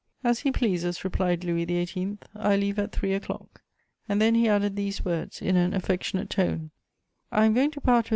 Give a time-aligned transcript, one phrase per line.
[0.23, 3.61] "As he pleases," replied Louis XVIII.: "I leave at three o'clock;"
[4.09, 6.71] and then he added these words, in an affectionate tone:
[7.31, 8.09] "I am going to part with M.